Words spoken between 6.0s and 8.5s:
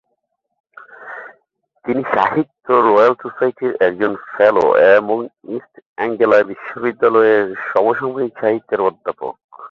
এঙ্গেলায় বিশ্ববিদ্যালয়ের সমসাময়িক